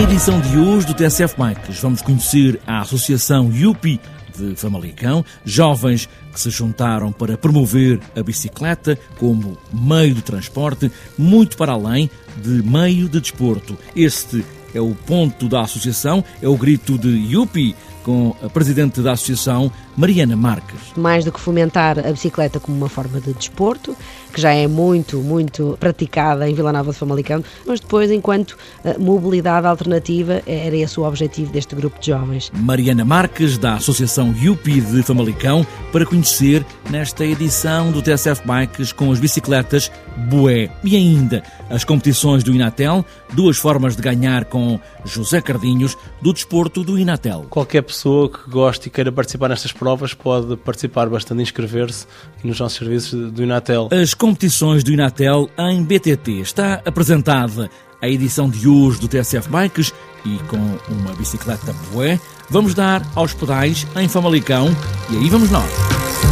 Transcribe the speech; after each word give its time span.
edição 0.00 0.40
de 0.40 0.58
hoje 0.58 0.86
do 0.86 0.94
TSF 0.94 1.34
Bikes 1.36 1.78
vamos 1.80 2.00
conhecer 2.00 2.58
a 2.66 2.80
Associação 2.80 3.52
Yupi 3.52 4.00
de 4.36 4.56
Famalicão, 4.56 5.22
jovens 5.44 6.08
que 6.32 6.40
se 6.40 6.48
juntaram 6.48 7.12
para 7.12 7.36
promover 7.36 8.00
a 8.16 8.22
bicicleta 8.22 8.98
como 9.18 9.58
meio 9.70 10.14
de 10.14 10.22
transporte, 10.22 10.90
muito 11.18 11.58
para 11.58 11.72
além 11.72 12.10
de 12.42 12.62
meio 12.62 13.06
de 13.06 13.20
desporto. 13.20 13.76
Este 13.94 14.42
é 14.74 14.80
o 14.80 14.94
ponto 14.94 15.46
da 15.46 15.60
associação, 15.60 16.24
é 16.40 16.48
o 16.48 16.56
grito 16.56 16.96
de 16.96 17.08
Yupi, 17.08 17.76
com 18.02 18.34
a 18.42 18.48
presidente 18.48 19.00
da 19.02 19.12
associação, 19.12 19.70
Mariana 19.96 20.36
Marques. 20.36 20.80
Mais 20.96 21.24
do 21.24 21.32
que 21.32 21.40
fomentar 21.40 21.98
a 21.98 22.10
bicicleta 22.10 22.58
como 22.58 22.76
uma 22.76 22.88
forma 22.88 23.20
de 23.20 23.32
desporto, 23.32 23.96
que 24.32 24.40
já 24.40 24.52
é 24.52 24.66
muito, 24.66 25.18
muito 25.18 25.76
praticada 25.78 26.48
em 26.48 26.54
Vila 26.54 26.72
Nova 26.72 26.92
de 26.92 26.98
Famalicão, 26.98 27.44
mas 27.66 27.80
depois, 27.80 28.10
enquanto 28.10 28.56
eh, 28.84 28.96
mobilidade 28.98 29.66
alternativa, 29.66 30.42
era 30.46 30.74
esse 30.76 30.98
o 30.98 31.04
objetivo 31.04 31.52
deste 31.52 31.74
grupo 31.74 32.00
de 32.00 32.06
jovens. 32.06 32.50
Mariana 32.54 33.04
Marques, 33.04 33.58
da 33.58 33.74
Associação 33.74 34.30
UPI 34.30 34.80
de 34.80 35.02
Famalicão, 35.02 35.66
para 35.92 36.06
conhecer 36.06 36.64
nesta 36.90 37.24
edição 37.24 37.92
do 37.92 38.00
TSF 38.00 38.42
Bikes 38.46 38.92
com 38.92 39.12
as 39.12 39.20
bicicletas 39.20 39.90
Boé. 40.28 40.70
E 40.84 40.96
ainda 40.96 41.42
as 41.70 41.84
competições 41.84 42.44
do 42.44 42.52
Inatel, 42.52 43.04
duas 43.32 43.56
formas 43.56 43.96
de 43.96 44.02
ganhar 44.02 44.44
com 44.44 44.78
José 45.04 45.40
Cardinhos, 45.40 45.96
do 46.20 46.32
desporto 46.32 46.82
do 46.82 46.98
Inatel. 46.98 47.46
Qualquer 47.48 47.82
pessoa 47.82 48.28
que 48.28 48.50
goste 48.50 48.88
e 48.88 48.90
queira 48.90 49.10
participar 49.10 49.48
nestas 49.48 49.72
provas 49.82 50.14
pode 50.14 50.56
participar 50.58 51.08
bastante, 51.08 51.42
inscrever-se 51.42 52.06
nos 52.44 52.60
nossos 52.60 52.78
serviços 52.78 53.32
do 53.32 53.42
Inatel. 53.42 53.88
As 53.90 54.14
competições 54.14 54.84
do 54.84 54.92
Inatel 54.92 55.50
em 55.58 55.82
BTT. 55.82 56.40
Está 56.40 56.80
apresentada 56.86 57.68
a 58.00 58.08
edição 58.08 58.48
de 58.48 58.68
hoje 58.68 59.00
do 59.00 59.08
TSF 59.08 59.48
Bikes 59.48 59.92
e 60.24 60.38
com 60.44 60.56
uma 60.88 61.12
bicicleta 61.16 61.74
Boé, 61.92 62.20
vamos 62.48 62.74
dar 62.74 63.02
aos 63.16 63.34
pedais 63.34 63.84
em 63.96 64.06
Famalicão 64.06 64.68
e 65.10 65.16
aí 65.16 65.28
vamos 65.28 65.50
nós. 65.50 66.31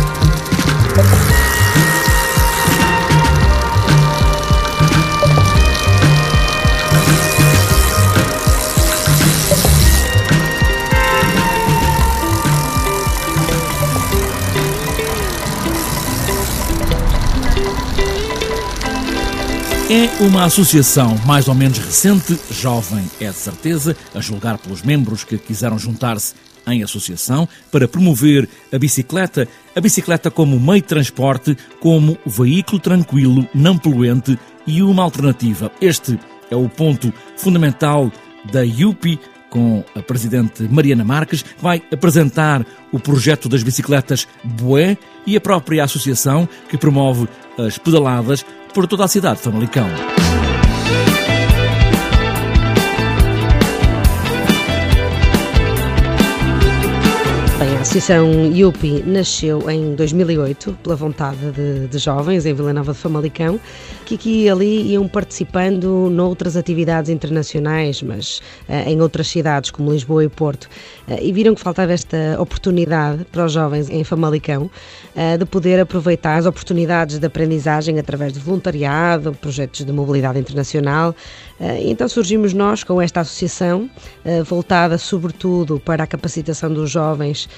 É 19.92 20.22
uma 20.22 20.44
associação 20.44 21.18
mais 21.26 21.48
ou 21.48 21.54
menos 21.56 21.78
recente, 21.78 22.38
jovem 22.48 23.10
é 23.20 23.28
de 23.28 23.36
certeza, 23.36 23.96
a 24.14 24.20
julgar 24.20 24.56
pelos 24.56 24.82
membros 24.82 25.24
que 25.24 25.36
quiseram 25.36 25.76
juntar-se 25.80 26.32
em 26.64 26.84
associação 26.84 27.48
para 27.72 27.88
promover 27.88 28.48
a 28.72 28.78
bicicleta, 28.78 29.48
a 29.74 29.80
bicicleta 29.80 30.30
como 30.30 30.60
meio 30.60 30.80
de 30.80 30.86
transporte, 30.86 31.58
como 31.80 32.16
veículo 32.24 32.78
tranquilo, 32.78 33.48
não 33.52 33.76
poluente 33.76 34.38
e 34.64 34.80
uma 34.80 35.02
alternativa. 35.02 35.72
Este 35.80 36.16
é 36.52 36.54
o 36.54 36.68
ponto 36.68 37.12
fundamental 37.36 38.12
da 38.52 38.60
UPI 38.62 39.18
com 39.50 39.84
a 39.94 40.00
presidente 40.00 40.62
Mariana 40.62 41.04
Marques, 41.04 41.44
vai 41.60 41.82
apresentar 41.92 42.64
o 42.92 42.98
projeto 42.98 43.48
das 43.48 43.62
bicicletas 43.62 44.26
Boé 44.42 44.96
e 45.26 45.36
a 45.36 45.40
própria 45.40 45.84
associação 45.84 46.48
que 46.68 46.78
promove 46.78 47.28
as 47.58 47.76
pedaladas 47.76 48.44
por 48.72 48.86
toda 48.86 49.04
a 49.04 49.08
cidade 49.08 49.38
de 49.38 49.42
Famalicão. 49.42 50.29
Associação 57.90 58.52
IUPI 58.52 59.02
nasceu 59.04 59.68
em 59.68 59.96
2008 59.96 60.78
pela 60.80 60.94
vontade 60.94 61.50
de, 61.50 61.88
de, 61.88 61.98
jovens 61.98 62.46
em 62.46 62.54
Vila 62.54 62.72
Nova 62.72 62.92
de 62.92 62.98
Famalicão, 63.00 63.58
que 64.06 64.14
aqui 64.14 64.44
e 64.44 64.48
ali 64.48 64.92
iam 64.92 65.08
participando 65.08 66.08
noutras 66.08 66.56
atividades 66.56 67.10
internacionais, 67.10 68.00
mas 68.00 68.38
uh, 68.68 68.88
em 68.88 69.00
outras 69.00 69.26
cidades 69.26 69.72
como 69.72 69.90
Lisboa 69.90 70.22
e 70.22 70.28
Porto, 70.28 70.66
uh, 71.08 71.18
e 71.20 71.32
viram 71.32 71.52
que 71.52 71.60
faltava 71.60 71.92
esta 71.92 72.36
oportunidade 72.38 73.24
para 73.24 73.44
os 73.44 73.52
jovens 73.52 73.90
em 73.90 74.04
Famalicão 74.04 74.70
uh, 75.16 75.36
de 75.36 75.44
poder 75.44 75.80
aproveitar 75.80 76.36
as 76.36 76.46
oportunidades 76.46 77.18
de 77.18 77.26
aprendizagem 77.26 77.98
através 77.98 78.32
de 78.32 78.38
voluntariado, 78.38 79.32
projetos 79.32 79.84
de 79.84 79.92
mobilidade 79.92 80.38
internacional. 80.38 81.12
Então 81.82 82.08
surgimos 82.08 82.54
nós 82.54 82.82
com 82.82 83.02
esta 83.02 83.20
associação, 83.20 83.90
voltada 84.46 84.96
sobretudo 84.96 85.78
para 85.78 86.04
a 86.04 86.06
capacitação 86.06 86.72
dos 86.72 86.90
jovens 86.90 87.50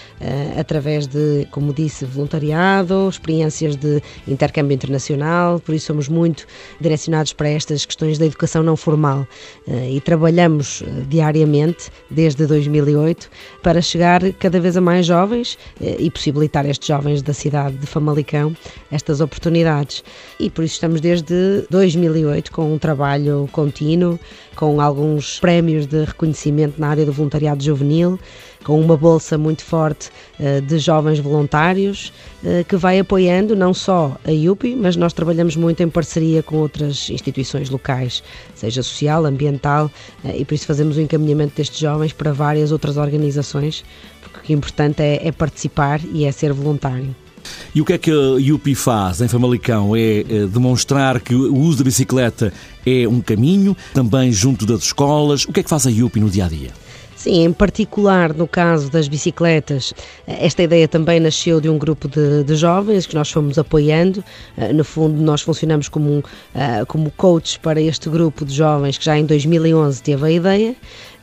através 0.58 1.06
de, 1.06 1.46
como 1.50 1.72
disse, 1.72 2.04
voluntariado, 2.04 3.08
experiências 3.08 3.76
de 3.76 4.02
intercâmbio 4.26 4.74
internacional, 4.74 5.60
por 5.60 5.74
isso 5.74 5.86
somos 5.86 6.08
muito 6.08 6.46
direcionados 6.80 7.32
para 7.32 7.48
estas 7.48 7.84
questões 7.84 8.18
da 8.18 8.26
educação 8.26 8.62
não 8.62 8.76
formal 8.76 9.26
uh, 9.66 9.88
e 9.90 10.00
trabalhamos 10.00 10.82
eh, 10.82 10.90
diariamente 11.08 11.90
desde 12.10 12.46
2008 12.46 13.30
para 13.62 13.80
chegar 13.80 14.20
cada 14.34 14.60
vez 14.60 14.76
a 14.76 14.80
mais 14.80 15.06
jovens 15.06 15.58
e 15.80 16.10
possibilitar 16.10 16.66
estes 16.66 16.88
jovens 16.88 17.22
da 17.22 17.32
cidade 17.32 17.76
de 17.76 17.86
Famalicão 17.86 18.54
estas 18.90 19.20
oportunidades. 19.20 20.04
E 20.38 20.50
por 20.50 20.64
isso 20.64 20.74
estamos 20.74 21.00
desde 21.00 21.66
2008 21.70 22.52
com 22.52 22.72
um 22.72 22.78
trabalho 22.78 23.48
contínuo, 23.52 24.18
com 24.54 24.80
alguns 24.80 25.40
prémios 25.40 25.86
de 25.86 26.04
reconhecimento 26.04 26.80
na 26.80 26.88
área 26.88 27.06
do 27.06 27.12
voluntariado 27.12 27.62
juvenil 27.62 28.18
com 28.64 28.80
uma 28.80 28.96
bolsa 28.96 29.36
muito 29.36 29.64
forte 29.64 30.10
uh, 30.38 30.60
de 30.60 30.78
jovens 30.78 31.18
voluntários 31.18 32.12
uh, 32.42 32.64
que 32.64 32.76
vai 32.76 32.98
apoiando 32.98 33.54
não 33.56 33.74
só 33.74 34.16
a 34.24 34.30
IUPI, 34.30 34.76
mas 34.76 34.96
nós 34.96 35.12
trabalhamos 35.12 35.56
muito 35.56 35.82
em 35.82 35.88
parceria 35.88 36.42
com 36.42 36.56
outras 36.56 37.10
instituições 37.10 37.70
locais, 37.70 38.22
seja 38.54 38.82
social, 38.82 39.26
ambiental, 39.26 39.90
uh, 40.24 40.28
e 40.34 40.44
por 40.44 40.54
isso 40.54 40.66
fazemos 40.66 40.96
o 40.96 41.00
encaminhamento 41.00 41.56
destes 41.56 41.78
jovens 41.78 42.12
para 42.12 42.32
várias 42.32 42.72
outras 42.72 42.96
organizações, 42.96 43.84
porque 44.22 44.52
o 44.52 44.56
é 44.56 44.56
importante 44.56 45.02
é, 45.02 45.26
é 45.26 45.32
participar 45.32 46.00
e 46.12 46.24
é 46.24 46.32
ser 46.32 46.52
voluntário. 46.52 47.14
E 47.74 47.80
o 47.80 47.84
que 47.84 47.94
é 47.94 47.98
que 47.98 48.10
a 48.10 48.38
IUPI 48.38 48.74
faz 48.74 49.20
em 49.20 49.26
Famalicão? 49.26 49.96
É 49.96 50.46
demonstrar 50.46 51.20
que 51.20 51.34
o 51.34 51.56
uso 51.56 51.78
da 51.78 51.84
bicicleta 51.84 52.52
é 52.86 53.08
um 53.08 53.20
caminho, 53.20 53.76
também 53.92 54.30
junto 54.30 54.64
das 54.64 54.84
escolas. 54.84 55.44
O 55.44 55.52
que 55.52 55.58
é 55.58 55.62
que 55.62 55.68
faz 55.68 55.86
a 55.86 55.90
IUPI 55.90 56.20
no 56.20 56.30
dia 56.30 56.44
a 56.44 56.48
dia? 56.48 56.81
Sim, 57.22 57.44
em 57.44 57.52
particular 57.52 58.34
no 58.34 58.48
caso 58.48 58.90
das 58.90 59.06
bicicletas, 59.06 59.94
esta 60.26 60.60
ideia 60.64 60.88
também 60.88 61.20
nasceu 61.20 61.60
de 61.60 61.68
um 61.68 61.78
grupo 61.78 62.08
de, 62.08 62.42
de 62.42 62.56
jovens 62.56 63.06
que 63.06 63.14
nós 63.14 63.30
fomos 63.30 63.56
apoiando. 63.60 64.24
Eh, 64.56 64.72
no 64.72 64.82
fundo, 64.82 65.22
nós 65.22 65.40
funcionamos 65.40 65.88
como, 65.88 66.24
eh, 66.52 66.84
como 66.88 67.12
coach 67.12 67.60
para 67.60 67.80
este 67.80 68.08
grupo 68.10 68.44
de 68.44 68.52
jovens 68.52 68.98
que 68.98 69.04
já 69.04 69.16
em 69.16 69.24
2011 69.24 70.02
teve 70.02 70.26
a 70.26 70.32
ideia. 70.32 70.74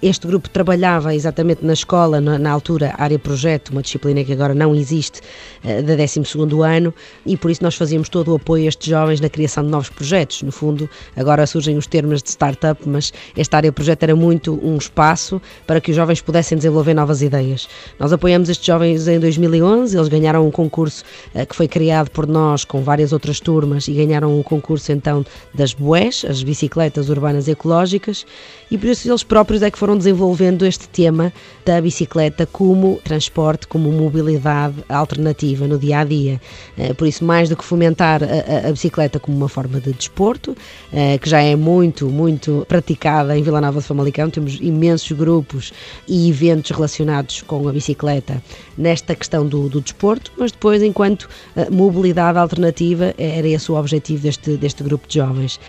Este 0.01 0.27
grupo 0.27 0.49
trabalhava 0.49 1.13
exatamente 1.13 1.65
na 1.65 1.73
escola, 1.73 2.21
na, 2.21 2.39
na 2.39 2.49
altura, 2.49 2.95
área 2.97 3.19
projeto, 3.19 3.71
uma 3.71 3.81
disciplina 3.81 4.23
que 4.23 4.31
agora 4.31 4.55
não 4.55 4.73
existe, 4.73 5.19
uh, 5.61 5.83
da 5.83 5.93
12 5.97 6.21
ano, 6.65 6.93
e 7.25 7.35
por 7.35 7.51
isso 7.51 7.61
nós 7.61 7.75
fazíamos 7.75 8.07
todo 8.07 8.31
o 8.31 8.35
apoio 8.35 8.63
a 8.63 8.67
estes 8.69 8.87
jovens 8.87 9.19
na 9.19 9.27
criação 9.27 9.61
de 9.61 9.69
novos 9.69 9.89
projetos. 9.89 10.41
No 10.41 10.53
fundo, 10.53 10.89
agora 11.17 11.45
surgem 11.45 11.77
os 11.77 11.85
termos 11.85 12.23
de 12.23 12.29
startup, 12.29 12.81
mas 12.87 13.11
esta 13.35 13.57
área 13.57 13.73
projeto 13.73 14.03
era 14.03 14.15
muito 14.15 14.57
um 14.63 14.77
espaço 14.77 15.41
para 15.67 15.81
que 15.81 15.91
os 15.91 15.97
jovens 15.97 16.21
pudessem 16.21 16.57
desenvolver 16.57 16.93
novas 16.93 17.21
ideias. 17.21 17.67
Nós 17.99 18.13
apoiamos 18.13 18.47
estes 18.47 18.65
jovens 18.65 19.05
em 19.05 19.19
2011, 19.19 19.97
eles 19.97 20.07
ganharam 20.07 20.47
um 20.47 20.51
concurso 20.51 21.03
uh, 21.35 21.45
que 21.45 21.53
foi 21.53 21.67
criado 21.67 22.09
por 22.09 22.25
nós 22.25 22.63
com 22.63 22.81
várias 22.81 23.11
outras 23.11 23.41
turmas 23.41 23.85
e 23.89 23.91
ganharam 23.91 24.39
um 24.39 24.43
concurso 24.43 24.93
então 24.93 25.25
das 25.53 25.73
BUES, 25.73 26.23
as 26.23 26.41
bicicletas 26.41 27.09
urbanas 27.09 27.49
ecológicas, 27.49 28.25
e 28.71 28.77
por 28.77 28.87
isso 28.87 29.09
eles 29.09 29.23
próprios 29.23 29.61
é 29.61 29.69
que 29.69 29.77
foram 29.77 29.88
foram 29.89 29.97
desenvolvendo 29.97 30.67
este 30.67 30.87
tema 30.87 31.33
da 31.65 31.81
bicicleta 31.81 32.45
como 32.45 32.99
transporte, 33.03 33.67
como 33.67 33.91
mobilidade 33.91 34.75
alternativa 34.87 35.65
no 35.67 35.79
dia 35.79 35.99
a 35.99 36.03
dia. 36.03 36.39
Eh, 36.77 36.93
por 36.93 37.07
isso, 37.07 37.25
mais 37.25 37.49
do 37.49 37.55
que 37.55 37.63
fomentar 37.63 38.21
a, 38.23 38.67
a 38.67 38.71
bicicleta 38.71 39.19
como 39.19 39.35
uma 39.35 39.49
forma 39.49 39.79
de 39.79 39.91
desporto, 39.91 40.55
eh, 40.93 41.17
que 41.17 41.27
já 41.27 41.41
é 41.41 41.55
muito, 41.55 42.07
muito 42.07 42.63
praticada 42.67 43.35
em 43.35 43.41
Vila 43.41 43.59
Nova 43.59 43.79
de 43.79 43.87
Famalicão, 43.87 44.29
temos 44.29 44.59
imensos 44.61 45.11
grupos 45.11 45.73
e 46.07 46.29
eventos 46.29 46.69
relacionados 46.69 47.41
com 47.41 47.67
a 47.67 47.71
bicicleta 47.71 48.43
nesta 48.77 49.15
questão 49.15 49.43
do, 49.43 49.69
do 49.69 49.81
desporto, 49.81 50.31
mas 50.37 50.51
depois, 50.51 50.83
enquanto 50.83 51.27
eh, 51.55 51.67
mobilidade 51.71 52.37
alternativa, 52.37 53.15
era 53.17 53.47
esse 53.47 53.71
o 53.71 53.75
objetivo 53.75 54.21
deste, 54.21 54.55
deste 54.55 54.83
grupo 54.83 55.07
de 55.07 55.15
jovens. 55.15 55.59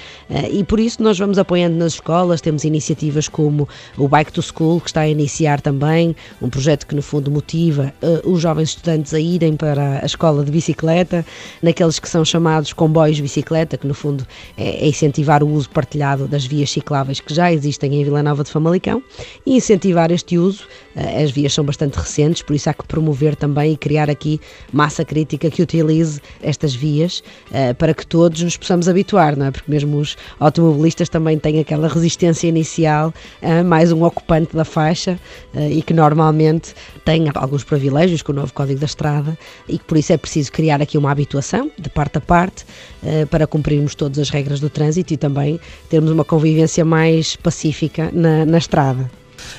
E 0.52 0.62
por 0.62 0.78
isso, 0.78 1.02
nós 1.02 1.18
vamos 1.18 1.38
apoiando 1.38 1.76
nas 1.76 1.94
escolas, 1.94 2.40
temos 2.40 2.64
iniciativas 2.64 3.26
como 3.28 3.68
o 3.96 4.06
Bike 4.10 4.32
to 4.32 4.42
School, 4.42 4.80
que 4.80 4.88
está 4.88 5.02
a 5.02 5.08
iniciar 5.08 5.60
também, 5.60 6.16
um 6.42 6.50
projeto 6.50 6.84
que 6.84 6.96
no 6.96 7.02
fundo 7.02 7.30
motiva 7.30 7.94
uh, 8.02 8.28
os 8.28 8.42
jovens 8.42 8.70
estudantes 8.70 9.14
a 9.14 9.20
irem 9.20 9.56
para 9.56 10.02
a 10.02 10.04
escola 10.04 10.44
de 10.44 10.50
bicicleta, 10.50 11.24
naqueles 11.62 12.00
que 12.00 12.08
são 12.08 12.24
chamados 12.24 12.72
comboios 12.72 13.20
bicicleta, 13.20 13.78
que 13.78 13.86
no 13.86 13.94
fundo 13.94 14.26
é, 14.58 14.84
é 14.84 14.88
incentivar 14.88 15.44
o 15.44 15.48
uso 15.48 15.70
partilhado 15.70 16.26
das 16.26 16.44
vias 16.44 16.70
cicláveis 16.70 17.20
que 17.20 17.32
já 17.32 17.52
existem 17.52 17.94
em 17.94 18.04
Vila 18.04 18.20
Nova 18.20 18.42
de 18.42 18.50
Famalicão 18.50 19.00
e 19.46 19.56
incentivar 19.56 20.10
este 20.10 20.36
uso. 20.36 20.64
Uh, 20.96 21.22
as 21.22 21.30
vias 21.30 21.54
são 21.54 21.64
bastante 21.64 21.94
recentes, 21.94 22.42
por 22.42 22.56
isso 22.56 22.68
há 22.68 22.74
que 22.74 22.84
promover 22.84 23.36
também 23.36 23.74
e 23.74 23.76
criar 23.76 24.10
aqui 24.10 24.40
massa 24.72 25.04
crítica 25.04 25.48
que 25.48 25.62
utilize 25.62 26.20
estas 26.42 26.74
vias 26.74 27.22
uh, 27.52 27.74
para 27.76 27.94
que 27.94 28.04
todos 28.04 28.42
nos 28.42 28.56
possamos 28.56 28.88
habituar, 28.88 29.36
não 29.36 29.46
é? 29.46 29.50
Porque 29.52 29.70
mesmo 29.70 29.98
os 29.98 30.16
automobilistas 30.40 31.08
também 31.08 31.38
têm 31.38 31.60
aquela 31.60 31.86
resistência 31.86 32.48
inicial 32.48 33.14
a 33.40 33.62
mais 33.62 33.92
um 33.92 33.99
ocupante 34.02 34.56
da 34.56 34.64
faixa 34.64 35.18
uh, 35.54 35.70
e 35.70 35.82
que 35.82 35.94
normalmente 35.94 36.74
tem 37.04 37.26
alguns 37.34 37.64
privilégios 37.64 38.22
com 38.22 38.32
o 38.32 38.34
novo 38.34 38.52
Código 38.52 38.80
da 38.80 38.86
Estrada 38.86 39.38
e 39.68 39.78
que 39.78 39.84
por 39.84 39.96
isso 39.96 40.12
é 40.12 40.16
preciso 40.16 40.52
criar 40.52 40.80
aqui 40.80 40.98
uma 40.98 41.10
habituação 41.10 41.70
de 41.78 41.88
parte 41.88 42.18
a 42.18 42.20
parte 42.20 42.64
uh, 43.02 43.26
para 43.26 43.46
cumprirmos 43.46 43.94
todas 43.94 44.18
as 44.18 44.30
regras 44.30 44.60
do 44.60 44.70
trânsito 44.70 45.14
e 45.14 45.16
também 45.16 45.60
termos 45.88 46.10
uma 46.10 46.24
convivência 46.24 46.84
mais 46.84 47.36
pacífica 47.36 48.10
na, 48.12 48.44
na 48.44 48.58
estrada. 48.58 49.10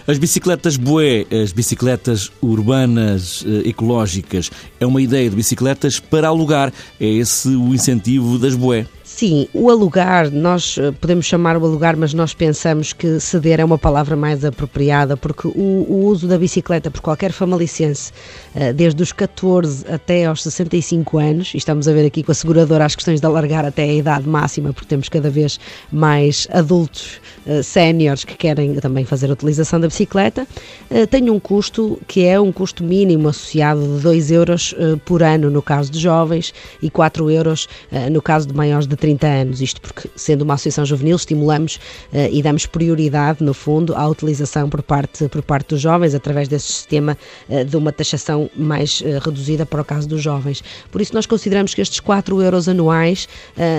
As 0.08 0.18
bicicletas 0.18 0.78
bué, 0.78 1.26
as 1.44 1.52
bicicletas 1.52 2.32
urbanas 2.42 3.44
eh, 3.46 3.70
ecológicas, 3.70 4.52
é 4.80 4.86
uma 4.86 5.02
ideia 5.02 5.30
de 5.30 5.36
bicicletas 5.36 6.00
para 6.00 6.28
alugar. 6.28 6.72
É 7.00 7.08
esse 7.08 7.50
o 7.50 7.74
incentivo 7.74 8.38
das 8.38 8.56
bué. 8.56 8.86
Sim, 9.14 9.48
o 9.54 9.70
alugar, 9.70 10.32
nós 10.32 10.78
eh, 10.80 10.92
podemos 10.94 11.26
chamar 11.26 11.56
o 11.58 11.66
alugar, 11.66 11.96
mas 11.98 12.12
nós 12.12 12.34
pensamos 12.34 12.92
que 12.94 13.20
ceder 13.20 13.60
é 13.60 13.64
uma 13.64 13.78
palavra 13.78 14.16
mais 14.16 14.44
apropriada, 14.44 15.16
porque 15.18 15.48
o, 15.48 15.86
o 15.88 16.06
uso 16.06 16.28
da 16.28 16.38
bicicleta 16.40 16.90
por 16.90 17.02
qualquer 17.02 17.32
famalicense, 17.32 18.12
eh, 18.56 18.74
desde 18.74 19.04
os 19.04 19.12
14 19.12 19.86
até 19.92 20.26
aos 20.26 20.42
65 20.42 21.20
anos, 21.20 21.54
e 21.54 21.58
estamos 21.58 21.88
a 21.88 21.94
ver 21.94 22.06
aqui 22.06 22.24
com 22.24 22.32
a 22.32 22.36
seguradora 22.36 22.86
as 22.86 22.96
questões 22.96 23.20
de 23.20 23.26
alargar 23.28 23.66
até 23.66 23.84
a 23.84 23.94
idade 23.94 24.28
máxima, 24.28 24.74
porque 24.74 24.88
temos 24.88 25.08
cada 25.10 25.30
vez 25.30 25.60
mais 25.92 26.48
adultos 26.50 27.20
uh, 27.46 27.62
séniores 27.62 28.24
que 28.24 28.36
querem 28.36 28.74
também 28.76 29.04
fazer 29.06 29.30
a 29.30 29.34
utilização 29.34 29.80
da 29.80 29.88
bicicleta, 29.88 30.48
tem 31.10 31.30
um 31.30 31.40
custo 31.40 32.00
que 32.08 32.26
é 32.26 32.40
um 32.40 32.52
custo 32.52 32.84
mínimo 32.84 33.28
associado 33.28 33.82
de 33.82 34.02
2 34.02 34.32
euros 34.32 34.76
por 35.06 35.22
ano 35.22 35.50
no 35.50 35.62
caso 35.62 35.92
de 35.92 36.00
jovens 36.00 36.54
e 36.82 36.90
4 36.90 37.30
euros 37.30 37.68
no 38.12 38.22
caso 38.22 38.48
de 38.48 38.54
maiores 38.54 38.88
de 38.88 38.96
30 39.02 39.28
anos. 39.28 39.62
Isto 39.62 39.82
porque, 39.82 40.10
sendo 40.16 40.44
uma 40.44 40.54
associação 40.54 40.86
juvenil, 40.86 41.16
estimulamos 41.16 41.78
uh, 42.14 42.30
e 42.32 42.42
damos 42.42 42.66
prioridade, 42.68 43.44
no 43.44 43.54
fundo, 43.54 43.96
à 43.96 44.08
utilização 44.08 44.70
por 44.70 44.84
parte, 44.84 45.28
por 45.28 45.42
parte 45.42 45.70
dos 45.70 45.82
jovens, 45.82 46.14
através 46.14 46.48
desse 46.48 46.68
sistema 46.68 47.18
uh, 47.50 47.66
de 47.66 47.76
uma 47.76 47.92
taxação 47.92 48.50
mais 48.56 49.02
uh, 49.02 49.20
reduzida 49.26 49.66
para 49.66 49.82
o 49.82 49.86
caso 49.86 50.08
dos 50.08 50.22
jovens. 50.22 50.64
Por 50.92 51.02
isso, 51.02 51.14
nós 51.16 51.26
consideramos 51.26 51.74
que 51.74 51.82
estes 51.82 52.00
4 52.00 52.42
euros 52.42 52.70
anuais 52.70 53.28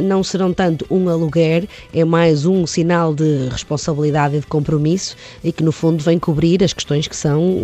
não 0.05 0.25
serão 0.25 0.53
tanto 0.53 0.85
um 0.91 1.09
aluguer, 1.09 1.69
é 1.95 2.05
mais 2.05 2.45
um 2.45 2.67
sinal 2.67 3.15
de 3.15 3.49
responsabilidade 3.49 4.37
e 4.37 4.41
de 4.41 4.47
compromisso 4.47 5.17
e 5.45 5.53
que, 5.53 5.63
no 5.63 5.71
fundo, 5.71 6.03
vem 6.03 6.19
cobrir 6.19 6.65
as 6.65 6.73
questões 6.73 7.07
que 7.07 7.15
são 7.15 7.63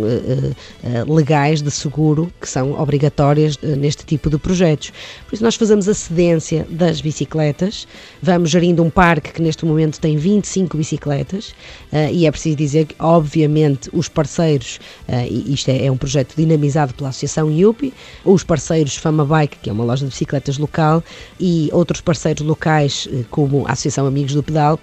legais 1.07 1.61
de 1.61 1.71
seguro, 1.71 2.31
que 2.39 2.47
são 2.47 2.79
obrigatórias 2.79 3.57
neste 3.61 4.05
tipo 4.05 4.29
de 4.29 4.37
projetos. 4.37 4.93
Por 5.27 5.35
isso, 5.35 5.43
nós 5.43 5.55
fazemos 5.55 5.89
a 5.89 5.93
cedência 5.93 6.65
das 6.69 7.01
bicicletas 7.01 7.48
bicicletas. 7.49 7.87
Vamos 8.21 8.49
gerindo 8.49 8.83
um 8.83 8.89
parque 8.89 9.31
que 9.33 9.41
neste 9.41 9.65
momento 9.65 9.99
tem 9.99 10.17
25 10.17 10.77
bicicletas 10.77 11.49
uh, 11.91 12.11
e 12.11 12.25
é 12.25 12.31
preciso 12.31 12.55
dizer 12.55 12.85
que, 12.85 12.95
obviamente, 12.99 13.89
os 13.93 14.07
parceiros, 14.07 14.79
uh, 15.07 15.25
e 15.29 15.53
isto 15.53 15.69
é, 15.69 15.85
é, 15.85 15.91
um 15.91 15.97
projeto 15.97 16.35
dinamizado 16.35 16.93
pela 16.93 17.09
Associação 17.09 17.51
IUPI, 17.51 17.93
os 18.23 18.43
parceiros 18.43 18.95
Fama 18.95 19.25
Bike, 19.25 19.57
que 19.61 19.69
é 19.69 19.73
uma 19.73 19.83
loja 19.83 20.05
de 20.05 20.11
bicicletas 20.11 20.57
local, 20.57 21.03
e 21.39 21.69
outros 21.71 22.01
parceiros 22.01 22.45
locais, 22.45 23.07
uh, 23.07 23.25
como 23.29 23.67
a 23.67 23.71
Associação 23.71 24.05
Amigos 24.05 24.33
do 24.33 24.43
Pedal, 24.43 24.79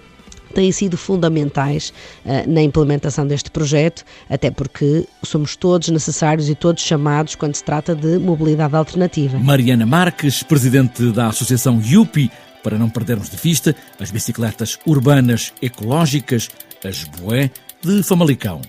têm 0.57 0.73
sido 0.73 0.97
fundamentais 0.97 1.93
uh, 2.25 2.51
na 2.51 2.63
implementação 2.63 3.27
deste 3.27 3.51
projeto, 3.51 4.03
até 4.29 4.51
porque 4.51 5.07
somos 5.23 5.55
todos 5.55 5.91
necessários 5.91 6.49
e 6.49 6.55
todos 6.55 6.83
chamados 6.83 7.35
quando 7.35 7.55
se 7.55 7.63
trata 7.63 7.95
de 7.95 8.19
mobilidade 8.19 8.75
alternativa. 8.75 9.39
Mariana 9.39 9.85
Marques, 9.85 10.43
presidente 10.43 11.13
da 11.13 11.29
Associação 11.29 11.79
IUPI, 11.81 12.31
para 12.63 12.79
não 12.79 12.91
perdermos 12.91 13.31
de 13.31 13.37
vista 13.37 13.75
as 14.01 14.11
bicicletas 14.11 14.79
urbanas 14.87 15.53
ecológicas, 15.61 16.49
as 16.85 17.05
Boé 17.05 17.51
de 17.83 18.03
Famalicão. 18.03 18.61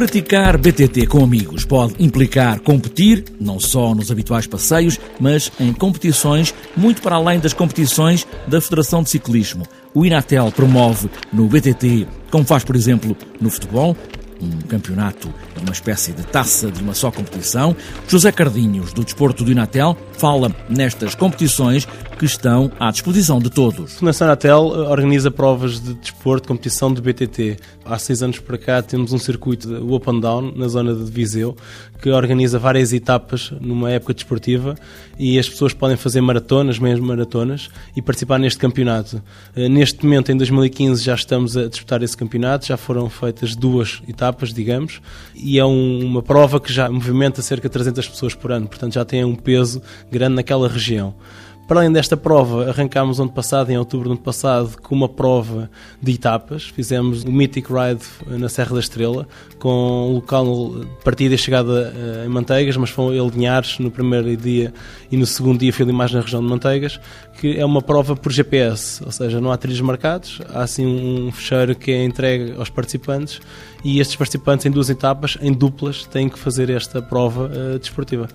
Praticar 0.00 0.56
BTT 0.56 1.06
com 1.08 1.22
amigos 1.22 1.66
pode 1.66 1.94
implicar 2.02 2.60
competir, 2.60 3.22
não 3.38 3.60
só 3.60 3.94
nos 3.94 4.10
habituais 4.10 4.46
passeios, 4.46 4.98
mas 5.20 5.52
em 5.60 5.74
competições 5.74 6.54
muito 6.74 7.02
para 7.02 7.16
além 7.16 7.38
das 7.38 7.52
competições 7.52 8.26
da 8.48 8.62
Federação 8.62 9.02
de 9.02 9.10
Ciclismo. 9.10 9.64
O 9.92 10.06
Inatel 10.06 10.50
promove 10.52 11.10
no 11.30 11.46
BTT, 11.46 12.06
como 12.30 12.46
faz, 12.46 12.64
por 12.64 12.76
exemplo, 12.76 13.14
no 13.40 13.50
futebol, 13.50 13.94
um 14.40 14.60
campeonato, 14.66 15.32
uma 15.60 15.72
espécie 15.72 16.12
de 16.12 16.22
taça 16.22 16.70
de 16.70 16.82
uma 16.82 16.94
só 16.94 17.10
competição. 17.10 17.76
José 18.08 18.32
Cardinhos, 18.32 18.92
do 18.92 19.04
Desporto 19.04 19.44
do 19.44 19.52
Inatel, 19.52 19.96
fala 20.12 20.54
nestas 20.68 21.14
competições 21.14 21.86
que 22.20 22.26
estão 22.26 22.70
à 22.78 22.90
disposição 22.90 23.38
de 23.38 23.48
todos. 23.48 23.94
A 23.94 23.98
Fundação 23.98 24.26
Inatel 24.26 24.72
eh, 24.74 24.78
organiza 24.90 25.30
provas 25.30 25.80
de 25.80 25.94
desporto, 25.94 26.46
competição 26.46 26.92
de 26.92 27.00
BTT. 27.00 27.56
Há 27.82 27.98
seis 27.98 28.22
anos 28.22 28.38
para 28.38 28.58
cá 28.58 28.82
temos 28.82 29.14
um 29.14 29.18
circuito, 29.18 29.66
o 29.72 29.96
Up 29.96 30.10
and 30.10 30.20
Down, 30.20 30.52
na 30.54 30.68
zona 30.68 30.94
de 30.94 31.10
Viseu, 31.10 31.56
que 32.02 32.10
organiza 32.10 32.58
várias 32.58 32.92
etapas 32.92 33.50
numa 33.58 33.90
época 33.90 34.12
desportiva 34.12 34.74
e 35.18 35.38
as 35.38 35.48
pessoas 35.48 35.72
podem 35.72 35.96
fazer 35.96 36.20
maratonas, 36.20 36.78
mesmo 36.78 37.06
maratonas, 37.06 37.70
e 37.96 38.02
participar 38.02 38.38
neste 38.38 38.58
campeonato. 38.58 39.22
Eh, 39.56 39.70
neste 39.70 40.04
momento, 40.04 40.30
em 40.30 40.36
2015, 40.36 41.02
já 41.02 41.14
estamos 41.14 41.56
a 41.56 41.68
disputar 41.68 42.02
esse 42.02 42.16
campeonato, 42.16 42.66
já 42.66 42.76
foram 42.76 43.08
feitas 43.08 43.56
duas 43.56 44.02
etapas, 44.06 44.29
digamos, 44.52 45.00
e 45.34 45.58
é 45.58 45.64
um, 45.64 46.04
uma 46.04 46.22
prova 46.22 46.60
que 46.60 46.72
já 46.72 46.88
movimenta 46.90 47.42
cerca 47.42 47.68
de 47.68 47.72
300 47.72 48.08
pessoas 48.08 48.34
por 48.34 48.52
ano, 48.52 48.66
portanto 48.66 48.94
já 48.94 49.04
tem 49.04 49.24
um 49.24 49.34
peso 49.34 49.82
grande 50.10 50.36
naquela 50.36 50.68
região. 50.68 51.14
Para 51.70 51.82
além 51.82 51.92
desta 51.92 52.16
prova, 52.16 52.68
arrancámos 52.68 53.20
ano 53.20 53.30
passado, 53.30 53.70
em 53.70 53.78
outubro 53.78 54.08
do 54.08 54.12
ano 54.14 54.20
passado, 54.20 54.76
com 54.82 54.92
uma 54.92 55.08
prova 55.08 55.70
de 56.02 56.10
etapas. 56.10 56.64
Fizemos 56.64 57.22
o 57.22 57.30
Mythic 57.30 57.68
Ride 57.72 58.02
na 58.26 58.48
Serra 58.48 58.74
da 58.74 58.80
Estrela, 58.80 59.28
com 59.60 60.10
local 60.14 60.80
de 60.80 60.86
partida 61.04 61.36
e 61.36 61.38
chegada 61.38 61.94
eh, 61.96 62.26
em 62.26 62.28
Manteigas, 62.28 62.76
mas 62.76 62.90
foi 62.90 63.16
ele 63.16 63.30
Linhares 63.30 63.78
no 63.78 63.88
primeiro 63.88 64.36
dia 64.36 64.74
e 65.12 65.16
no 65.16 65.24
segundo 65.24 65.60
dia 65.60 65.72
foi 65.72 65.86
mais 65.92 66.10
na 66.10 66.22
região 66.22 66.42
de 66.42 66.48
Manteigas, 66.48 66.98
que 67.40 67.56
é 67.56 67.64
uma 67.64 67.80
prova 67.80 68.16
por 68.16 68.32
GPS, 68.32 69.00
ou 69.04 69.12
seja, 69.12 69.40
não 69.40 69.52
há 69.52 69.56
trilhos 69.56 69.80
marcados, 69.80 70.40
há 70.52 70.64
assim 70.64 70.84
um 70.84 71.30
fecheiro 71.30 71.76
que 71.76 71.92
é 71.92 72.04
entregue 72.04 72.52
aos 72.58 72.68
participantes 72.68 73.40
e 73.84 74.00
estes 74.00 74.16
participantes 74.16 74.66
em 74.66 74.72
duas 74.72 74.90
etapas, 74.90 75.38
em 75.40 75.52
duplas, 75.52 76.04
têm 76.04 76.28
que 76.28 76.36
fazer 76.36 76.68
esta 76.68 77.00
prova 77.00 77.44
uh, 77.44 77.78
desportiva. 77.78 78.28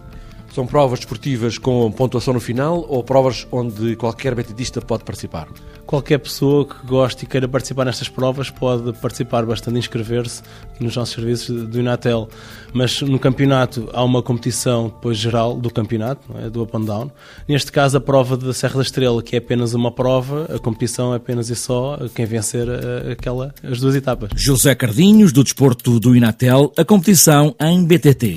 São 0.55 0.65
provas 0.65 0.99
desportivas 0.99 1.57
com 1.57 1.91
pontuação 1.91 2.33
no 2.33 2.39
final 2.39 2.85
ou 2.87 3.03
provas 3.03 3.45
onde 3.51 3.93
qualquer 3.97 4.33
betidista 4.33 4.79
pode 4.79 5.03
participar? 5.03 5.49
Qualquer 5.85 6.17
pessoa 6.17 6.65
que 6.65 6.87
goste 6.87 7.25
e 7.25 7.27
queira 7.27 7.45
participar 7.45 7.83
nestas 7.83 8.07
provas 8.07 8.49
pode 8.49 8.93
participar 8.99 9.45
bastante, 9.45 9.77
inscrever-se 9.77 10.43
nos 10.79 10.95
nossos 10.95 11.13
serviços 11.13 11.67
do 11.67 11.77
Inatel. 11.77 12.29
Mas 12.73 13.01
no 13.01 13.19
campeonato 13.19 13.89
há 13.91 14.01
uma 14.01 14.23
competição 14.23 14.85
depois 14.85 15.17
geral 15.17 15.57
do 15.57 15.69
campeonato, 15.69 16.21
é? 16.37 16.49
do 16.49 16.63
up 16.63 16.77
and 16.77 16.85
down. 16.85 17.11
Neste 17.49 17.69
caso, 17.69 17.97
a 17.97 17.99
prova 17.99 18.37
da 18.37 18.53
Serra 18.53 18.75
da 18.75 18.81
Estrela, 18.81 19.21
que 19.21 19.35
é 19.35 19.39
apenas 19.39 19.73
uma 19.73 19.91
prova, 19.91 20.45
a 20.55 20.57
competição 20.57 21.11
é 21.11 21.17
apenas 21.17 21.49
e 21.49 21.55
só 21.57 21.99
quem 22.15 22.25
vencer 22.25 22.65
aquela, 23.11 23.53
as 23.61 23.81
duas 23.81 23.93
etapas. 23.93 24.29
José 24.37 24.73
Cardinhos, 24.73 25.33
do 25.33 25.43
Desporto 25.43 25.99
do 25.99 26.15
Inatel, 26.15 26.71
a 26.77 26.85
competição 26.85 27.53
em 27.59 27.85
BTT. 27.85 28.35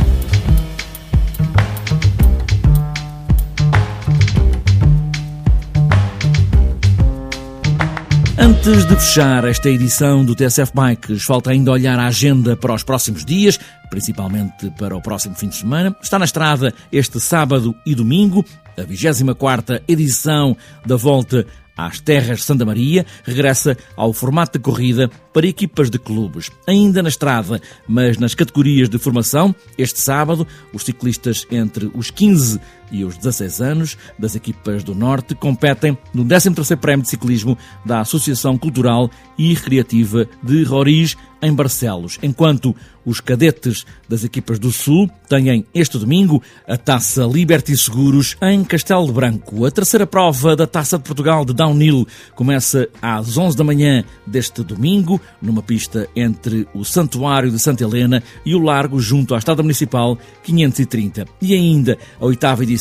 Antes 8.48 8.86
de 8.86 8.96
fechar 8.96 9.44
esta 9.44 9.68
edição 9.68 10.24
do 10.24 10.34
TSF 10.34 10.72
Bikes, 10.74 11.22
falta 11.22 11.50
ainda 11.50 11.70
olhar 11.70 11.98
a 11.98 12.06
agenda 12.06 12.56
para 12.56 12.72
os 12.72 12.82
próximos 12.82 13.22
dias, 13.22 13.60
principalmente 13.90 14.70
para 14.70 14.96
o 14.96 15.02
próximo 15.02 15.34
fim 15.34 15.48
de 15.48 15.56
semana. 15.56 15.94
Está 16.02 16.18
na 16.18 16.24
estrada 16.24 16.72
este 16.90 17.20
sábado 17.20 17.74
e 17.84 17.94
domingo, 17.94 18.42
a 18.74 18.80
24ª 18.80 19.82
edição 19.86 20.56
da 20.86 20.96
Volta 20.96 21.46
às 21.76 22.00
Terras 22.00 22.38
de 22.38 22.44
Santa 22.44 22.64
Maria, 22.64 23.04
regressa 23.22 23.76
ao 23.94 24.14
formato 24.14 24.58
de 24.58 24.64
corrida 24.64 25.10
para 25.32 25.46
equipas 25.46 25.90
de 25.90 25.98
clubes. 25.98 26.50
Ainda 26.66 27.02
na 27.02 27.10
estrada, 27.10 27.60
mas 27.86 28.16
nas 28.16 28.34
categorias 28.34 28.88
de 28.88 28.98
formação, 28.98 29.54
este 29.76 30.00
sábado, 30.00 30.46
os 30.72 30.84
ciclistas 30.84 31.46
entre 31.50 31.90
os 31.94 32.10
15 32.10 32.58
e 32.90 33.04
os 33.04 33.16
16 33.16 33.60
anos 33.60 33.98
das 34.18 34.34
equipas 34.34 34.82
do 34.82 34.94
Norte 34.94 35.34
competem 35.34 35.96
no 36.12 36.24
13º 36.24 36.76
Prémio 36.76 37.02
de 37.02 37.08
Ciclismo 37.08 37.56
da 37.84 38.00
Associação 38.00 38.56
Cultural 38.56 39.10
e 39.36 39.54
Recreativa 39.54 40.26
de 40.42 40.64
Roriz, 40.64 41.16
em 41.40 41.52
Barcelos, 41.52 42.18
enquanto 42.22 42.74
os 43.04 43.20
cadetes 43.20 43.86
das 44.08 44.24
equipas 44.24 44.58
do 44.58 44.70
Sul 44.70 45.08
têm 45.28 45.64
este 45.72 45.96
domingo 45.96 46.42
a 46.66 46.76
Taça 46.76 47.24
Liberty 47.24 47.76
Seguros 47.76 48.36
em 48.42 48.62
Castelo 48.64 49.12
Branco. 49.12 49.64
A 49.64 49.70
terceira 49.70 50.06
prova 50.06 50.56
da 50.56 50.66
Taça 50.66 50.98
de 50.98 51.04
Portugal 51.04 51.44
de 51.44 51.54
Downhill 51.54 52.06
começa 52.34 52.88
às 53.00 53.38
11 53.38 53.56
da 53.56 53.64
manhã 53.64 54.04
deste 54.26 54.62
domingo, 54.62 55.20
numa 55.40 55.62
pista 55.62 56.08
entre 56.14 56.68
o 56.74 56.84
Santuário 56.84 57.50
de 57.50 57.58
Santa 57.58 57.84
Helena 57.84 58.22
e 58.44 58.54
o 58.54 58.62
Largo 58.62 59.00
junto 59.00 59.34
à 59.34 59.38
Estrada 59.38 59.62
Municipal 59.62 60.18
530. 60.42 61.24
E 61.40 61.54
ainda 61.54 61.96
a 62.20 62.26
oitava 62.26 62.62
edição 62.62 62.77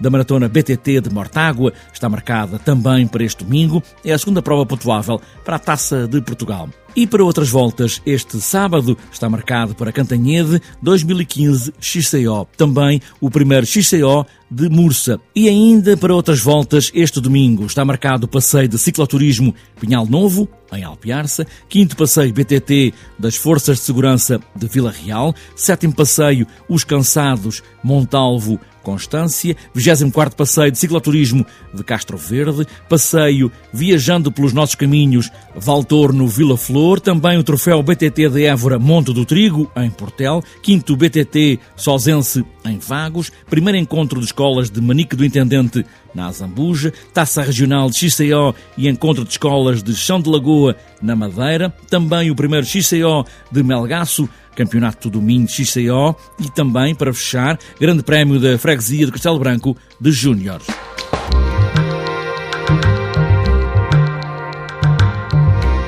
da 0.00 0.10
Maratona 0.10 0.48
BTT 0.48 1.00
de 1.00 1.10
Mortágua 1.10 1.72
está 1.92 2.08
marcada 2.08 2.58
também 2.58 3.06
para 3.06 3.24
este 3.24 3.44
domingo. 3.44 3.82
É 4.04 4.12
a 4.12 4.18
segunda 4.18 4.42
prova 4.42 4.66
pontuável 4.66 5.20
para 5.44 5.56
a 5.56 5.60
Taça 5.60 6.06
de 6.06 6.20
Portugal. 6.20 6.68
E 6.96 7.06
para 7.06 7.22
outras 7.22 7.50
voltas, 7.50 8.00
este 8.06 8.40
sábado 8.40 8.96
está 9.12 9.28
marcado 9.28 9.74
para 9.74 9.92
Cantanhede 9.92 10.62
2015 10.80 11.74
XCO. 11.78 12.48
Também 12.56 13.02
o 13.20 13.30
primeiro 13.30 13.66
XCO 13.66 14.24
de 14.50 14.70
Mursa. 14.70 15.20
E 15.34 15.46
ainda 15.46 15.94
para 15.94 16.14
outras 16.14 16.40
voltas, 16.40 16.90
este 16.94 17.20
domingo 17.20 17.66
está 17.66 17.84
marcado 17.84 18.24
o 18.24 18.28
passeio 18.28 18.66
de 18.66 18.78
cicloturismo 18.78 19.54
Pinhal 19.78 20.06
Novo, 20.06 20.48
em 20.72 20.84
Alpiarça, 20.84 21.46
quinto 21.68 21.94
passeio 21.96 22.32
BTT 22.32 22.94
das 23.18 23.36
Forças 23.36 23.76
de 23.76 23.84
Segurança 23.84 24.40
de 24.54 24.66
Vila 24.66 24.90
Real, 24.90 25.34
sétimo 25.54 25.94
passeio 25.94 26.46
Os 26.66 26.82
Cansados 26.82 27.62
Montalvo 27.84 28.58
Constância, 28.86 29.56
24 29.74 30.36
Passeio 30.36 30.70
de 30.70 30.78
Cicloturismo 30.78 31.44
de 31.74 31.82
Castro 31.82 32.16
Verde, 32.16 32.64
Passeio 32.88 33.50
Viajando 33.72 34.30
pelos 34.30 34.52
Nossos 34.52 34.76
Caminhos, 34.76 35.28
Valtorno 35.56 36.28
Vila 36.28 36.56
Flor, 36.56 36.85
também 37.00 37.36
o 37.36 37.42
Troféu 37.42 37.82
BTT 37.82 38.28
de 38.28 38.44
Évora 38.44 38.78
Monte 38.78 39.12
do 39.12 39.24
Trigo, 39.24 39.68
em 39.76 39.90
Portel, 39.90 40.40
5 40.62 40.96
BTT 40.96 41.58
Sozense, 41.74 42.44
em 42.64 42.78
Vagos, 42.78 43.32
primeiro 43.50 43.76
encontro 43.76 44.20
de 44.20 44.26
escolas 44.26 44.70
de 44.70 44.80
Manique 44.80 45.16
do 45.16 45.24
Intendente, 45.24 45.84
na 46.14 46.28
Azambuja, 46.28 46.92
Taça 47.12 47.42
Regional 47.42 47.90
de 47.90 48.08
XCO 48.08 48.54
e 48.78 48.88
Encontro 48.88 49.24
de 49.24 49.30
Escolas 49.30 49.82
de 49.82 49.96
Chão 49.96 50.20
de 50.20 50.30
Lagoa, 50.30 50.76
na 51.02 51.16
Madeira, 51.16 51.74
também 51.90 52.30
o 52.30 52.36
primeiro 52.36 52.64
XCO 52.64 53.26
de 53.50 53.62
Melgaço, 53.64 54.28
Campeonato 54.54 55.10
do 55.10 55.20
Minho 55.20 55.48
XCO 55.48 56.16
e 56.38 56.48
também, 56.54 56.94
para 56.94 57.12
fechar, 57.12 57.58
Grande 57.80 58.04
Prémio 58.04 58.38
da 58.38 58.56
Freguesia 58.56 59.06
de 59.06 59.12
Castelo 59.12 59.40
Branco 59.40 59.76
de 60.00 60.12
Júniores. 60.12 60.66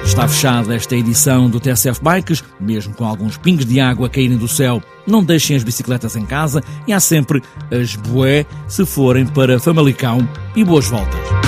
Está 0.09 0.27
fechada 0.27 0.75
esta 0.75 0.97
edição 0.97 1.51
do 1.51 1.61
TSF 1.61 2.03
Bikes, 2.03 2.43
mesmo 2.59 2.95
com 2.95 3.05
alguns 3.05 3.37
pingos 3.37 3.67
de 3.67 3.79
água 3.79 4.09
caírem 4.09 4.39
do 4.39 4.49
céu. 4.49 4.83
Não 5.07 5.23
deixem 5.23 5.55
as 5.55 5.63
bicicletas 5.63 6.17
em 6.17 6.25
casa 6.25 6.65
e 6.87 6.95
há 6.95 6.99
sempre 6.99 7.43
as 7.71 7.95
boé 7.95 8.47
se 8.67 8.87
forem 8.87 9.27
para 9.27 9.61
Famalicão 9.61 10.27
e 10.57 10.65
boas 10.65 10.89
voltas. 10.89 11.48